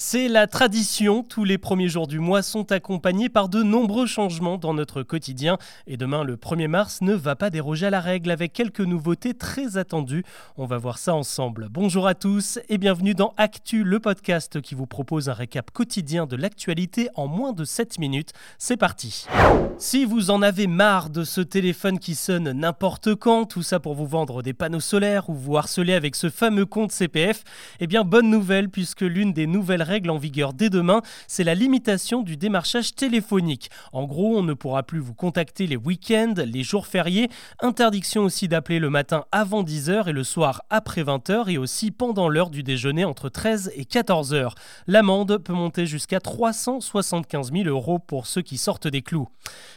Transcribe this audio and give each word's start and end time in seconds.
C'est 0.00 0.28
la 0.28 0.46
tradition, 0.46 1.24
tous 1.24 1.42
les 1.42 1.58
premiers 1.58 1.88
jours 1.88 2.06
du 2.06 2.20
mois 2.20 2.42
sont 2.42 2.70
accompagnés 2.70 3.28
par 3.28 3.48
de 3.48 3.64
nombreux 3.64 4.06
changements 4.06 4.56
dans 4.56 4.72
notre 4.72 5.02
quotidien 5.02 5.58
et 5.88 5.96
demain 5.96 6.22
le 6.22 6.36
1er 6.36 6.68
mars 6.68 7.00
ne 7.00 7.14
va 7.14 7.34
pas 7.34 7.50
déroger 7.50 7.86
à 7.86 7.90
la 7.90 8.00
règle 8.00 8.30
avec 8.30 8.52
quelques 8.52 8.78
nouveautés 8.78 9.34
très 9.34 9.76
attendues. 9.76 10.22
On 10.56 10.66
va 10.66 10.78
voir 10.78 10.98
ça 10.98 11.16
ensemble. 11.16 11.66
Bonjour 11.68 12.06
à 12.06 12.14
tous 12.14 12.60
et 12.68 12.78
bienvenue 12.78 13.14
dans 13.14 13.34
Actu, 13.38 13.82
le 13.82 13.98
podcast 13.98 14.60
qui 14.60 14.76
vous 14.76 14.86
propose 14.86 15.28
un 15.28 15.32
récap 15.32 15.72
quotidien 15.72 16.26
de 16.26 16.36
l'actualité 16.36 17.08
en 17.16 17.26
moins 17.26 17.52
de 17.52 17.64
7 17.64 17.98
minutes. 17.98 18.30
C'est 18.56 18.76
parti. 18.76 19.26
Si 19.78 20.04
vous 20.04 20.30
en 20.30 20.42
avez 20.42 20.68
marre 20.68 21.10
de 21.10 21.24
ce 21.24 21.40
téléphone 21.40 21.98
qui 21.98 22.14
sonne 22.14 22.52
n'importe 22.52 23.16
quand, 23.16 23.46
tout 23.46 23.64
ça 23.64 23.80
pour 23.80 23.96
vous 23.96 24.06
vendre 24.06 24.42
des 24.42 24.54
panneaux 24.54 24.78
solaires 24.78 25.28
ou 25.28 25.34
vous 25.34 25.56
harceler 25.56 25.94
avec 25.94 26.14
ce 26.14 26.30
fameux 26.30 26.66
compte 26.66 26.92
CPF, 26.92 27.42
eh 27.80 27.88
bien 27.88 28.04
bonne 28.04 28.30
nouvelle 28.30 28.68
puisque 28.68 29.00
l'une 29.00 29.32
des 29.32 29.48
nouvelles 29.48 29.87
règle 29.88 30.10
en 30.10 30.18
vigueur 30.18 30.52
dès 30.52 30.70
demain, 30.70 31.02
c'est 31.26 31.44
la 31.44 31.54
limitation 31.54 32.22
du 32.22 32.36
démarchage 32.36 32.94
téléphonique. 32.94 33.70
En 33.92 34.04
gros, 34.04 34.38
on 34.38 34.42
ne 34.42 34.54
pourra 34.54 34.82
plus 34.82 35.00
vous 35.00 35.14
contacter 35.14 35.66
les 35.66 35.76
week-ends, 35.76 36.34
les 36.36 36.62
jours 36.62 36.86
fériés, 36.86 37.28
interdiction 37.60 38.22
aussi 38.22 38.46
d'appeler 38.46 38.78
le 38.78 38.90
matin 38.90 39.24
avant 39.32 39.64
10h 39.64 40.08
et 40.08 40.12
le 40.12 40.24
soir 40.24 40.62
après 40.70 41.02
20h 41.02 41.50
et 41.50 41.58
aussi 41.58 41.90
pendant 41.90 42.28
l'heure 42.28 42.50
du 42.50 42.62
déjeuner 42.62 43.04
entre 43.04 43.28
13 43.28 43.72
et 43.74 43.84
14h. 43.84 44.52
L'amende 44.86 45.38
peut 45.38 45.52
monter 45.52 45.86
jusqu'à 45.86 46.20
375 46.20 47.52
000 47.52 47.68
euros 47.68 47.98
pour 47.98 48.26
ceux 48.26 48.42
qui 48.42 48.58
sortent 48.58 48.88
des 48.88 49.02
clous. 49.02 49.28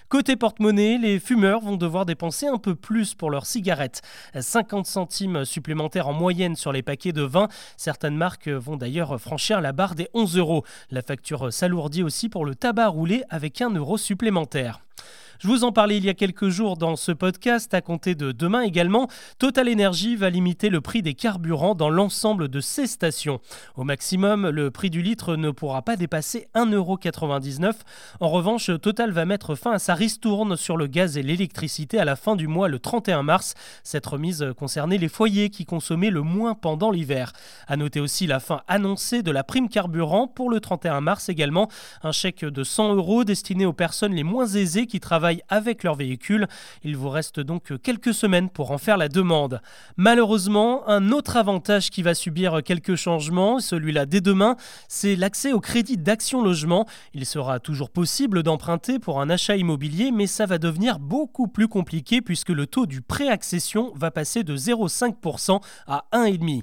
Côté 0.10 0.36
porte-monnaie, 0.36 0.98
les 0.98 1.20
fumeurs 1.20 1.62
vont 1.62 1.78
devoir 1.78 2.06
dépenser 2.06 2.46
un 2.46 2.58
peu 2.58 2.76
plus 2.76 3.16
pour 3.16 3.32
leurs 3.32 3.46
cigarettes. 3.46 4.02
50 4.38 4.86
centimes 4.86 5.46
supplémentaires 5.46 6.10
en 6.10 6.14
moyenne 6.14 6.58
sur 6.58 6.74
les 6.74 6.84
paquets 6.84 7.14
de 7.14 7.22
vin. 7.22 7.48
Certaines 7.78 8.18
marques 8.18 8.50
vont 8.50 8.76
d'ailleurs 8.76 9.20
franchir 9.22 9.62
la 9.62 9.72
barre 9.72 9.96
des 9.96 10.01
11 10.14 10.38
euros. 10.38 10.66
La 10.90 11.02
facture 11.02 11.52
s'alourdit 11.52 12.04
aussi 12.04 12.30
pour 12.30 12.46
le 12.46 12.56
tabac 12.56 12.88
roulé 12.88 13.24
avec 13.30 13.62
1 13.62 13.72
euro 13.72 13.98
supplémentaire. 13.98 14.82
Je 15.42 15.48
vous 15.48 15.64
en 15.64 15.72
parlais 15.72 15.98
il 15.98 16.06
y 16.06 16.10
a 16.10 16.14
quelques 16.14 16.50
jours 16.50 16.78
dans 16.78 16.96
ce 16.96 17.12
podcast, 17.12 17.74
à 17.74 17.82
compter 17.82 18.14
de 18.14 18.32
demain 18.32 18.62
également, 18.62 19.08
Total 19.40 19.68
Energy 19.68 20.16
va 20.16 20.30
limiter 20.30 20.70
le 20.70 20.82
prix 20.82 21.02
des 21.02 21.16
carburants 21.16 21.74
dans 21.74 21.90
l'ensemble 21.90 22.48
de 22.48 22.60
ses 22.60 22.86
stations. 22.86 23.40
Au 23.76 23.84
maximum, 23.84 24.50
le 24.50 24.70
prix 24.70 24.92
du 24.92 25.02
litre 25.02 25.36
ne 25.38 25.50
pourra 25.50 25.82
pas 25.82 25.96
dépasser 25.96 26.48
1,99€. 26.54 27.74
En 28.20 28.30
revanche, 28.30 28.70
Total 28.84 29.10
va 29.10 29.26
mettre 29.26 29.56
fin 29.56 29.72
à 29.72 29.80
sa 29.80 29.96
ristourne 29.96 30.56
sur 30.56 30.78
le 30.78 30.86
gaz 30.86 31.18
et 31.18 31.24
l'électricité 31.24 31.98
à 31.98 32.06
la 32.06 32.16
fin 32.16 32.36
du 32.36 32.46
mois 32.46 32.68
le 32.68 32.78
31 32.78 33.24
mars. 33.24 33.56
Cette 33.82 34.06
remise 34.06 34.46
concernait 34.56 35.00
les 35.00 35.10
foyers 35.10 35.50
qui 35.50 35.66
consommaient 35.66 36.12
le 36.12 36.22
moins 36.22 36.54
pendant 36.54 36.92
l'hiver. 36.92 37.34
À 37.66 37.78
noter 37.78 38.00
aussi 38.00 38.28
la 38.28 38.40
fin 38.40 38.62
annoncée 38.68 39.24
de 39.24 39.32
la 39.32 39.44
prime 39.44 39.70
carburant 39.70 40.28
pour 40.28 40.52
le 40.52 40.60
31 40.60 41.02
mars 41.02 41.30
également, 41.30 41.68
un 42.04 42.12
chèque 42.12 42.46
de 42.46 42.64
100 42.64 42.94
euros 42.94 43.24
destiné 43.24 43.66
aux 43.66 43.74
personnes 43.74 44.14
les 44.14 44.24
moins 44.24 44.46
aisées 44.46 44.86
qui 44.86 45.00
travaillent 45.00 45.31
avec 45.50 45.84
leur 45.84 45.96
véhicule. 45.96 46.48
Il 46.84 46.98
vous 46.98 47.10
reste 47.10 47.40
donc 47.40 47.82
quelques 47.82 48.14
semaines 48.14 48.50
pour 48.50 48.72
en 48.72 48.78
faire 48.78 48.98
la 48.98 49.08
demande. 49.08 49.62
Malheureusement, 49.98 50.88
un 50.88 51.12
autre 51.12 51.38
avantage 51.38 51.90
qui 51.90 52.02
va 52.02 52.14
subir 52.14 52.62
quelques 52.64 52.96
changements, 52.96 53.60
celui-là 53.60 54.06
dès 54.06 54.22
demain, 54.22 54.56
c'est 54.88 55.16
l'accès 55.16 55.54
au 55.54 55.60
crédit 55.60 55.98
d'action 55.98 56.42
logement. 56.42 56.86
Il 57.14 57.26
sera 57.26 57.60
toujours 57.60 57.90
possible 57.90 58.44
d'emprunter 58.44 59.00
pour 59.00 59.22
un 59.22 59.30
achat 59.30 59.56
immobilier, 59.56 60.12
mais 60.12 60.28
ça 60.28 60.46
va 60.46 60.58
devenir 60.58 61.00
beaucoup 61.00 61.48
plus 61.48 61.68
compliqué 61.68 62.22
puisque 62.22 62.50
le 62.50 62.68
taux 62.68 62.86
du 62.86 63.02
pré-accession 63.02 63.92
va 63.96 64.12
passer 64.12 64.44
de 64.44 64.56
0,5% 64.56 65.62
à 65.88 66.06
1,5%. 66.14 66.62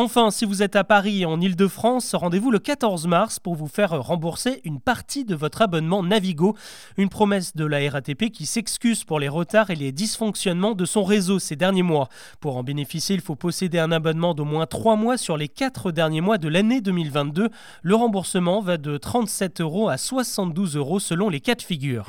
Enfin, 0.00 0.30
si 0.30 0.44
vous 0.44 0.62
êtes 0.62 0.76
à 0.76 0.84
Paris 0.84 1.22
et 1.22 1.26
en 1.26 1.40
Ile-de-France, 1.40 2.14
rendez-vous 2.14 2.52
le 2.52 2.60
14 2.60 3.08
mars 3.08 3.40
pour 3.40 3.56
vous 3.56 3.66
faire 3.66 4.00
rembourser 4.00 4.60
une 4.62 4.78
partie 4.78 5.24
de 5.24 5.34
votre 5.34 5.60
abonnement 5.60 6.04
Navigo. 6.04 6.56
Une 6.96 7.08
promesse 7.08 7.56
de 7.56 7.64
la 7.64 7.78
RATP 7.90 8.07
qui 8.14 8.46
s'excuse 8.46 9.04
pour 9.04 9.20
les 9.20 9.28
retards 9.28 9.70
et 9.70 9.76
les 9.76 9.92
dysfonctionnements 9.92 10.74
de 10.74 10.84
son 10.84 11.04
réseau 11.04 11.38
ces 11.38 11.56
derniers 11.56 11.82
mois. 11.82 12.08
Pour 12.40 12.56
en 12.56 12.62
bénéficier, 12.62 13.14
il 13.14 13.20
faut 13.20 13.36
posséder 13.36 13.78
un 13.78 13.92
abonnement 13.92 14.34
d'au 14.34 14.44
moins 14.44 14.66
3 14.66 14.96
mois 14.96 15.16
sur 15.16 15.36
les 15.36 15.48
4 15.48 15.92
derniers 15.92 16.20
mois 16.20 16.38
de 16.38 16.48
l'année 16.48 16.80
2022. 16.80 17.48
Le 17.82 17.94
remboursement 17.94 18.60
va 18.60 18.76
de 18.76 18.96
37 18.96 19.60
euros 19.60 19.88
à 19.88 19.96
72 19.98 20.76
euros 20.76 21.00
selon 21.00 21.28
les 21.28 21.40
cas 21.40 21.54
de 21.54 21.62
figure. 21.62 22.08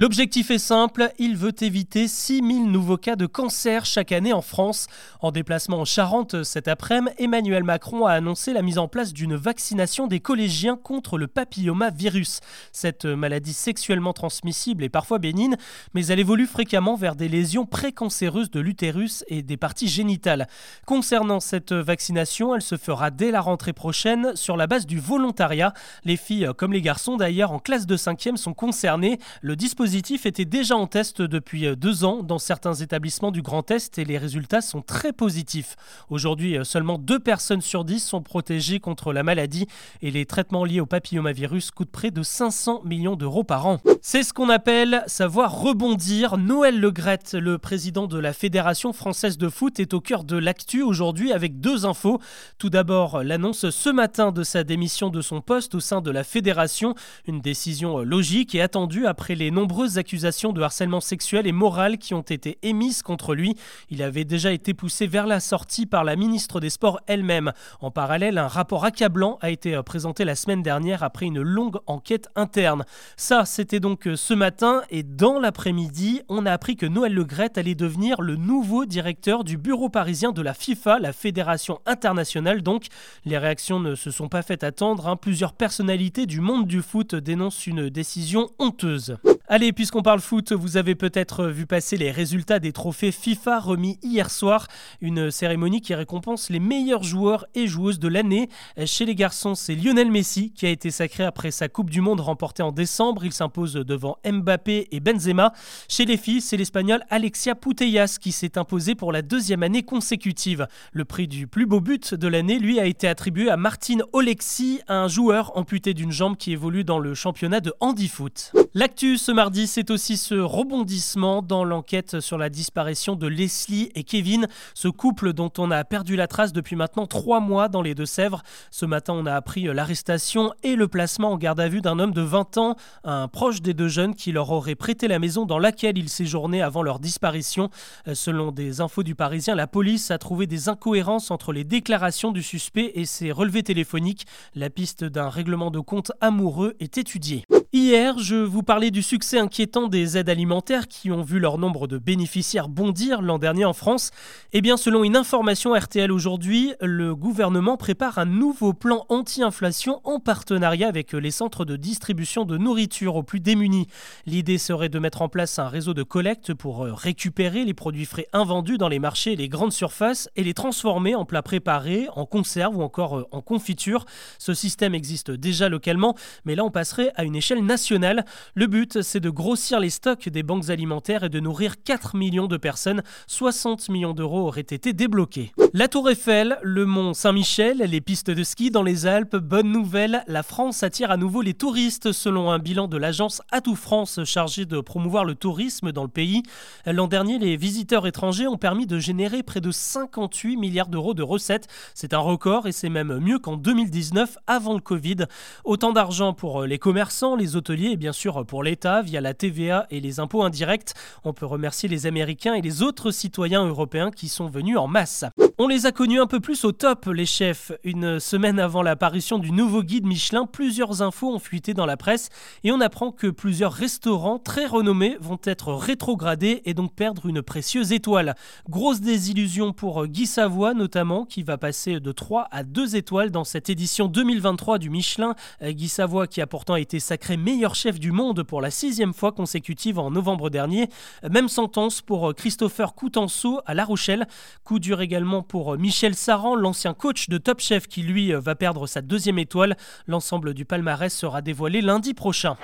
L'objectif 0.00 0.50
est 0.50 0.56
simple, 0.56 1.12
il 1.18 1.36
veut 1.36 1.52
éviter 1.60 2.08
6000 2.08 2.70
nouveaux 2.70 2.96
cas 2.96 3.16
de 3.16 3.26
cancer 3.26 3.84
chaque 3.84 4.12
année 4.12 4.32
en 4.32 4.40
France. 4.40 4.86
En 5.20 5.30
déplacement 5.30 5.80
en 5.80 5.84
Charente 5.84 6.42
cet 6.42 6.68
après-midi, 6.68 7.14
Emmanuel 7.18 7.64
Macron 7.64 8.06
a 8.06 8.12
annoncé 8.12 8.54
la 8.54 8.62
mise 8.62 8.78
en 8.78 8.88
place 8.88 9.12
d'une 9.12 9.36
vaccination 9.36 10.06
des 10.06 10.20
collégiens 10.20 10.78
contre 10.78 11.18
le 11.18 11.26
papillomavirus. 11.26 12.40
Cette 12.72 13.04
maladie 13.04 13.52
sexuellement 13.52 14.14
transmissible 14.14 14.84
est 14.84 14.88
parfois 14.88 15.18
bénigne, 15.18 15.56
mais 15.92 16.06
elle 16.06 16.18
évolue 16.18 16.46
fréquemment 16.46 16.96
vers 16.96 17.14
des 17.14 17.28
lésions 17.28 17.66
précancéreuses 17.66 18.50
de 18.50 18.60
l'utérus 18.60 19.22
et 19.28 19.42
des 19.42 19.58
parties 19.58 19.88
génitales. 19.88 20.48
Concernant 20.86 21.40
cette 21.40 21.74
vaccination, 21.74 22.54
elle 22.54 22.62
se 22.62 22.78
fera 22.78 23.10
dès 23.10 23.30
la 23.30 23.42
rentrée 23.42 23.74
prochaine 23.74 24.34
sur 24.34 24.56
la 24.56 24.66
base 24.66 24.86
du 24.86 24.98
volontariat. 24.98 25.74
Les 26.04 26.16
filles 26.16 26.48
comme 26.56 26.72
les 26.72 26.80
garçons 26.80 27.18
d'ailleurs 27.18 27.52
en 27.52 27.58
classe 27.58 27.86
de 27.86 27.98
5e 27.98 28.36
sont 28.36 28.54
concernés. 28.54 29.18
Le 29.42 29.56
dispositif 29.56 29.89
était 29.94 30.44
déjà 30.44 30.76
en 30.76 30.86
test 30.86 31.22
depuis 31.22 31.76
deux 31.76 32.04
ans 32.04 32.22
dans 32.22 32.38
certains 32.38 32.74
établissements 32.74 33.30
du 33.30 33.42
Grand 33.42 33.70
Est 33.70 33.98
et 33.98 34.04
les 34.04 34.18
résultats 34.18 34.60
sont 34.60 34.82
très 34.82 35.12
positifs. 35.12 35.76
Aujourd'hui, 36.08 36.56
seulement 36.64 36.98
deux 36.98 37.18
personnes 37.18 37.60
sur 37.60 37.84
dix 37.84 38.00
sont 38.00 38.22
protégées 38.22 38.80
contre 38.80 39.12
la 39.12 39.22
maladie 39.22 39.66
et 40.02 40.10
les 40.10 40.26
traitements 40.26 40.64
liés 40.64 40.80
au 40.80 40.86
papillomavirus 40.86 41.70
coûtent 41.70 41.90
près 41.90 42.10
de 42.10 42.22
500 42.22 42.82
millions 42.84 43.16
d'euros 43.16 43.44
par 43.44 43.66
an. 43.66 43.80
C'est 44.02 44.22
ce 44.22 44.32
qu'on 44.32 44.48
appelle 44.48 45.02
savoir 45.06 45.60
rebondir. 45.60 46.38
Noël 46.38 46.80
Legrette, 46.80 47.34
le 47.34 47.58
président 47.58 48.06
de 48.06 48.18
la 48.18 48.32
Fédération 48.32 48.92
française 48.92 49.36
de 49.38 49.48
foot, 49.48 49.78
est 49.80 49.92
au 49.92 50.00
cœur 50.00 50.24
de 50.24 50.36
l'actu 50.36 50.82
aujourd'hui 50.82 51.32
avec 51.32 51.60
deux 51.60 51.84
infos. 51.84 52.18
Tout 52.58 52.70
d'abord, 52.70 53.22
l'annonce 53.22 53.68
ce 53.68 53.90
matin 53.90 54.32
de 54.32 54.42
sa 54.42 54.64
démission 54.64 55.10
de 55.10 55.20
son 55.20 55.40
poste 55.40 55.74
au 55.74 55.80
sein 55.80 56.00
de 56.00 56.10
la 56.10 56.24
fédération, 56.24 56.94
une 57.26 57.40
décision 57.40 57.98
logique 57.98 58.54
et 58.54 58.62
attendue 58.62 59.06
après 59.06 59.34
les 59.34 59.50
nombreuses 59.80 59.96
accusations 59.96 60.52
de 60.52 60.60
harcèlement 60.60 61.00
sexuel 61.00 61.46
et 61.46 61.52
moral 61.52 61.96
qui 61.96 62.12
ont 62.12 62.20
été 62.20 62.58
émises 62.62 63.00
contre 63.00 63.34
lui. 63.34 63.54
Il 63.88 64.02
avait 64.02 64.26
déjà 64.26 64.52
été 64.52 64.74
poussé 64.74 65.06
vers 65.06 65.26
la 65.26 65.40
sortie 65.40 65.86
par 65.86 66.04
la 66.04 66.16
ministre 66.16 66.60
des 66.60 66.68
Sports 66.68 67.00
elle-même. 67.06 67.52
En 67.80 67.90
parallèle, 67.90 68.36
un 68.36 68.46
rapport 68.46 68.84
accablant 68.84 69.38
a 69.40 69.48
été 69.48 69.74
euh, 69.74 69.82
présenté 69.82 70.26
la 70.26 70.34
semaine 70.34 70.62
dernière 70.62 71.02
après 71.02 71.24
une 71.24 71.40
longue 71.40 71.78
enquête 71.86 72.28
interne. 72.36 72.84
Ça, 73.16 73.46
c'était 73.46 73.80
donc 73.80 74.06
euh, 74.06 74.16
ce 74.16 74.34
matin 74.34 74.82
et 74.90 75.02
dans 75.02 75.40
l'après-midi, 75.40 76.20
on 76.28 76.44
a 76.44 76.52
appris 76.52 76.76
que 76.76 76.84
Noël 76.84 77.14
Legrette 77.14 77.56
allait 77.56 77.74
devenir 77.74 78.20
le 78.20 78.36
nouveau 78.36 78.84
directeur 78.84 79.44
du 79.44 79.56
bureau 79.56 79.88
parisien 79.88 80.32
de 80.32 80.42
la 80.42 80.52
FIFA, 80.52 80.98
la 80.98 81.14
fédération 81.14 81.80
internationale 81.86 82.60
donc. 82.60 82.88
Les 83.24 83.38
réactions 83.38 83.80
ne 83.80 83.94
se 83.94 84.10
sont 84.10 84.28
pas 84.28 84.42
faites 84.42 84.62
attendre, 84.62 85.08
hein. 85.08 85.16
plusieurs 85.16 85.54
personnalités 85.54 86.26
du 86.26 86.42
monde 86.42 86.66
du 86.66 86.82
foot 86.82 87.14
dénoncent 87.14 87.66
une 87.66 87.88
décision 87.88 88.50
honteuse. 88.58 89.16
Allez, 89.52 89.72
puisqu'on 89.72 90.02
parle 90.02 90.20
foot, 90.20 90.52
vous 90.52 90.76
avez 90.76 90.94
peut-être 90.94 91.46
vu 91.46 91.66
passer 91.66 91.96
les 91.96 92.12
résultats 92.12 92.60
des 92.60 92.70
trophées 92.70 93.10
FIFA 93.10 93.58
remis 93.58 93.98
hier 94.00 94.30
soir, 94.30 94.68
une 95.00 95.32
cérémonie 95.32 95.80
qui 95.80 95.92
récompense 95.92 96.50
les 96.50 96.60
meilleurs 96.60 97.02
joueurs 97.02 97.46
et 97.56 97.66
joueuses 97.66 97.98
de 97.98 98.06
l'année. 98.06 98.48
Chez 98.86 99.04
les 99.04 99.16
garçons, 99.16 99.56
c'est 99.56 99.74
Lionel 99.74 100.08
Messi 100.12 100.52
qui 100.52 100.66
a 100.66 100.68
été 100.68 100.92
sacré 100.92 101.24
après 101.24 101.50
sa 101.50 101.68
Coupe 101.68 101.90
du 101.90 102.00
Monde 102.00 102.20
remportée 102.20 102.62
en 102.62 102.70
décembre. 102.70 103.24
Il 103.24 103.32
s'impose 103.32 103.72
devant 103.72 104.18
Mbappé 104.24 104.86
et 104.92 105.00
Benzema. 105.00 105.52
Chez 105.88 106.04
les 106.04 106.16
filles, 106.16 106.42
c'est 106.42 106.56
l'Espagnol 106.56 107.02
Alexia 107.10 107.56
Putellas 107.56 108.18
qui 108.20 108.30
s'est 108.30 108.56
imposé 108.56 108.94
pour 108.94 109.10
la 109.10 109.22
deuxième 109.22 109.64
année 109.64 109.82
consécutive. 109.82 110.68
Le 110.92 111.04
prix 111.04 111.26
du 111.26 111.48
plus 111.48 111.66
beau 111.66 111.80
but 111.80 112.14
de 112.14 112.28
l'année, 112.28 112.60
lui, 112.60 112.78
a 112.78 112.86
été 112.86 113.08
attribué 113.08 113.50
à 113.50 113.56
Martine 113.56 114.04
Olexi, 114.12 114.80
un 114.86 115.08
joueur 115.08 115.56
amputé 115.56 115.92
d'une 115.92 116.12
jambe 116.12 116.36
qui 116.36 116.52
évolue 116.52 116.84
dans 116.84 117.00
le 117.00 117.14
championnat 117.14 117.58
de 117.58 117.72
handi-foot. 117.80 118.52
L'actu 118.74 119.18
mardi, 119.40 119.66
c'est 119.66 119.90
aussi 119.90 120.18
ce 120.18 120.34
rebondissement 120.34 121.40
dans 121.40 121.64
l'enquête 121.64 122.20
sur 122.20 122.36
la 122.36 122.50
disparition 122.50 123.16
de 123.16 123.26
Leslie 123.26 123.90
et 123.94 124.04
Kevin, 124.04 124.46
ce 124.74 124.88
couple 124.88 125.32
dont 125.32 125.50
on 125.56 125.70
a 125.70 125.82
perdu 125.82 126.14
la 126.14 126.26
trace 126.26 126.52
depuis 126.52 126.76
maintenant 126.76 127.06
trois 127.06 127.40
mois 127.40 127.68
dans 127.68 127.80
les 127.80 127.94
Deux-Sèvres. 127.94 128.42
Ce 128.70 128.84
matin, 128.84 129.14
on 129.14 129.24
a 129.24 129.32
appris 129.32 129.62
l'arrestation 129.62 130.52
et 130.62 130.76
le 130.76 130.88
placement 130.88 131.32
en 131.32 131.38
garde 131.38 131.58
à 131.58 131.68
vue 131.68 131.80
d'un 131.80 131.98
homme 131.98 132.12
de 132.12 132.20
20 132.20 132.58
ans, 132.58 132.76
un 133.02 133.28
proche 133.28 133.62
des 133.62 133.72
deux 133.72 133.88
jeunes 133.88 134.14
qui 134.14 134.30
leur 134.30 134.50
aurait 134.50 134.74
prêté 134.74 135.08
la 135.08 135.18
maison 135.18 135.46
dans 135.46 135.58
laquelle 135.58 135.96
ils 135.96 136.10
séjournaient 136.10 136.60
avant 136.60 136.82
leur 136.82 136.98
disparition. 136.98 137.70
Selon 138.12 138.52
des 138.52 138.82
infos 138.82 139.04
du 139.04 139.14
Parisien, 139.14 139.54
la 139.54 139.66
police 139.66 140.10
a 140.10 140.18
trouvé 140.18 140.46
des 140.46 140.68
incohérences 140.68 141.30
entre 141.30 141.54
les 141.54 141.64
déclarations 141.64 142.30
du 142.30 142.42
suspect 142.42 142.92
et 142.94 143.06
ses 143.06 143.32
relevés 143.32 143.62
téléphoniques. 143.62 144.26
La 144.54 144.68
piste 144.68 145.02
d'un 145.02 145.30
règlement 145.30 145.70
de 145.70 145.80
compte 145.80 146.12
amoureux 146.20 146.76
est 146.78 146.98
étudiée. 146.98 147.46
Hier, 147.72 148.18
je 148.18 148.34
vous 148.34 148.64
parlais 148.64 148.90
du 148.90 149.00
succès 149.00 149.38
inquiétant 149.38 149.86
des 149.86 150.18
aides 150.18 150.28
alimentaires 150.28 150.88
qui 150.88 151.12
ont 151.12 151.22
vu 151.22 151.38
leur 151.38 151.56
nombre 151.56 151.86
de 151.86 151.98
bénéficiaires 151.98 152.68
bondir 152.68 153.22
l'an 153.22 153.38
dernier 153.38 153.64
en 153.64 153.74
France. 153.74 154.10
Eh 154.52 154.60
bien, 154.60 154.76
selon 154.76 155.04
une 155.04 155.14
information 155.14 155.72
RTL 155.72 156.10
aujourd'hui, 156.10 156.72
le 156.80 157.14
gouvernement 157.14 157.76
prépare 157.76 158.18
un 158.18 158.24
nouveau 158.24 158.72
plan 158.72 159.06
anti-inflation 159.08 160.00
en 160.02 160.18
partenariat 160.18 160.88
avec 160.88 161.12
les 161.12 161.30
centres 161.30 161.64
de 161.64 161.76
distribution 161.76 162.44
de 162.44 162.58
nourriture 162.58 163.14
aux 163.14 163.22
plus 163.22 163.38
démunis. 163.38 163.86
L'idée 164.26 164.58
serait 164.58 164.88
de 164.88 164.98
mettre 164.98 165.22
en 165.22 165.28
place 165.28 165.60
un 165.60 165.68
réseau 165.68 165.94
de 165.94 166.02
collecte 166.02 166.52
pour 166.52 166.84
euh, 166.84 166.92
récupérer 166.92 167.64
les 167.64 167.74
produits 167.74 168.04
frais 168.04 168.26
invendus 168.32 168.78
dans 168.78 168.88
les 168.88 168.98
marchés 168.98 169.34
et 169.34 169.36
les 169.36 169.48
grandes 169.48 169.72
surfaces 169.72 170.28
et 170.34 170.42
les 170.42 170.54
transformer 170.54 171.14
en 171.14 171.24
plats 171.24 171.42
préparés, 171.42 172.08
en 172.16 172.26
conserve 172.26 172.76
ou 172.76 172.82
encore 172.82 173.18
euh, 173.20 173.28
en 173.30 173.42
confiture. 173.42 174.06
Ce 174.40 174.54
système 174.54 174.96
existe 174.96 175.30
déjà 175.30 175.68
localement, 175.68 176.16
mais 176.44 176.56
là 176.56 176.64
on 176.64 176.72
passerait 176.72 177.12
à 177.14 177.22
une 177.22 177.36
échelle 177.36 177.59
nationale. 177.62 178.24
Le 178.54 178.66
but, 178.66 179.02
c'est 179.02 179.20
de 179.20 179.30
grossir 179.30 179.80
les 179.80 179.90
stocks 179.90 180.28
des 180.28 180.42
banques 180.42 180.70
alimentaires 180.70 181.24
et 181.24 181.28
de 181.28 181.40
nourrir 181.40 181.82
4 181.82 182.16
millions 182.16 182.46
de 182.46 182.56
personnes. 182.56 183.02
60 183.26 183.88
millions 183.88 184.14
d'euros 184.14 184.46
auraient 184.46 184.60
été 184.60 184.92
débloqués. 184.92 185.52
La 185.72 185.88
Tour 185.88 186.10
Eiffel, 186.10 186.58
le 186.62 186.84
mont 186.84 187.14
Saint-Michel, 187.14 187.78
les 187.78 188.00
pistes 188.00 188.30
de 188.30 188.42
ski 188.42 188.70
dans 188.70 188.82
les 188.82 189.06
Alpes, 189.06 189.36
bonne 189.36 189.70
nouvelle, 189.70 190.24
la 190.26 190.42
France 190.42 190.82
attire 190.82 191.10
à 191.10 191.16
nouveau 191.16 191.42
les 191.42 191.54
touristes 191.54 192.12
selon 192.12 192.50
un 192.50 192.58
bilan 192.58 192.88
de 192.88 192.96
l'agence 192.96 193.40
Atout 193.52 193.76
France 193.76 194.20
chargée 194.24 194.64
de 194.64 194.80
promouvoir 194.80 195.24
le 195.24 195.34
tourisme 195.34 195.92
dans 195.92 196.02
le 196.02 196.08
pays. 196.08 196.42
L'an 196.86 197.06
dernier, 197.06 197.38
les 197.38 197.56
visiteurs 197.56 198.06
étrangers 198.06 198.48
ont 198.48 198.56
permis 198.56 198.86
de 198.86 198.98
générer 198.98 199.42
près 199.42 199.60
de 199.60 199.70
58 199.70 200.56
milliards 200.56 200.88
d'euros 200.88 201.14
de 201.14 201.22
recettes. 201.22 201.68
C'est 201.94 202.14
un 202.14 202.18
record 202.18 202.66
et 202.66 202.72
c'est 202.72 202.88
même 202.88 203.18
mieux 203.18 203.38
qu'en 203.38 203.56
2019 203.56 204.38
avant 204.46 204.74
le 204.74 204.80
Covid. 204.80 205.26
Autant 205.64 205.92
d'argent 205.92 206.32
pour 206.32 206.62
les 206.62 206.78
commerçants, 206.78 207.36
les 207.36 207.49
hôteliers 207.56 207.90
et 207.90 207.96
bien 207.96 208.12
sûr 208.12 208.44
pour 208.46 208.62
l'État 208.62 209.02
via 209.02 209.20
la 209.20 209.34
TVA 209.34 209.86
et 209.90 210.00
les 210.00 210.20
impôts 210.20 210.42
indirects. 210.42 210.92
On 211.24 211.32
peut 211.32 211.46
remercier 211.46 211.88
les 211.88 212.06
Américains 212.06 212.54
et 212.54 212.62
les 212.62 212.82
autres 212.82 213.10
citoyens 213.10 213.66
européens 213.66 214.10
qui 214.10 214.28
sont 214.28 214.48
venus 214.48 214.76
en 214.76 214.86
masse. 214.86 215.24
On 215.62 215.68
les 215.68 215.84
a 215.84 215.92
connus 215.92 216.18
un 216.18 216.26
peu 216.26 216.40
plus 216.40 216.64
au 216.64 216.72
top, 216.72 217.04
les 217.04 217.26
chefs. 217.26 217.70
Une 217.84 218.18
semaine 218.18 218.58
avant 218.58 218.80
l'apparition 218.80 219.38
du 219.38 219.52
nouveau 219.52 219.82
guide 219.82 220.06
Michelin, 220.06 220.46
plusieurs 220.46 221.02
infos 221.02 221.34
ont 221.34 221.38
fuité 221.38 221.74
dans 221.74 221.84
la 221.84 221.98
presse 221.98 222.30
et 222.64 222.72
on 222.72 222.80
apprend 222.80 223.12
que 223.12 223.26
plusieurs 223.26 223.74
restaurants 223.74 224.38
très 224.38 224.64
renommés 224.64 225.18
vont 225.20 225.38
être 225.44 225.74
rétrogradés 225.74 226.62
et 226.64 226.72
donc 226.72 226.94
perdre 226.94 227.26
une 227.26 227.42
précieuse 227.42 227.92
étoile. 227.92 228.36
Grosse 228.70 229.02
désillusion 229.02 229.74
pour 229.74 230.06
Guy 230.06 230.26
Savoie 230.26 230.72
notamment, 230.72 231.26
qui 231.26 231.42
va 231.42 231.58
passer 231.58 232.00
de 232.00 232.10
3 232.10 232.48
à 232.50 232.62
2 232.62 232.96
étoiles 232.96 233.30
dans 233.30 233.44
cette 233.44 233.68
édition 233.68 234.08
2023 234.08 234.78
du 234.78 234.88
Michelin. 234.88 235.34
Guy 235.62 235.88
Savoie 235.88 236.26
qui 236.26 236.40
a 236.40 236.46
pourtant 236.46 236.76
été 236.76 237.00
sacré 237.00 237.36
meilleur 237.36 237.74
chef 237.74 238.00
du 238.00 238.12
monde 238.12 238.44
pour 238.44 238.62
la 238.62 238.70
sixième 238.70 239.12
fois 239.12 239.32
consécutive 239.32 239.98
en 239.98 240.10
novembre 240.10 240.48
dernier. 240.48 240.88
Même 241.30 241.50
sentence 241.50 242.00
pour 242.00 242.34
Christopher 242.34 242.94
Coutenceau 242.94 243.60
à 243.66 243.74
La 243.74 243.84
Rochelle. 243.84 244.26
Coup 244.64 244.78
dur 244.78 245.02
également 245.02 245.44
pour 245.50 245.76
Michel 245.76 246.14
Saran, 246.14 246.54
l'ancien 246.54 246.94
coach 246.94 247.28
de 247.28 247.36
Top 247.36 247.58
Chef 247.58 247.88
qui 247.88 248.02
lui 248.02 248.30
va 248.32 248.54
perdre 248.54 248.86
sa 248.86 249.02
deuxième 249.02 249.40
étoile. 249.40 249.76
L'ensemble 250.06 250.54
du 250.54 250.64
palmarès 250.64 251.12
sera 251.12 251.42
dévoilé 251.42 251.80
lundi 251.80 252.14
prochain. 252.14 252.56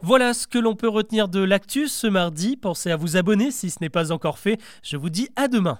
Voilà 0.00 0.32
ce 0.32 0.46
que 0.46 0.58
l'on 0.58 0.74
peut 0.74 0.88
retenir 0.88 1.28
de 1.28 1.40
l'actus 1.40 1.92
ce 1.92 2.06
mardi. 2.06 2.56
Pensez 2.56 2.90
à 2.90 2.96
vous 2.96 3.18
abonner 3.18 3.50
si 3.50 3.68
ce 3.68 3.76
n'est 3.82 3.90
pas 3.90 4.12
encore 4.12 4.38
fait. 4.38 4.58
Je 4.82 4.96
vous 4.96 5.10
dis 5.10 5.28
à 5.36 5.46
demain. 5.46 5.78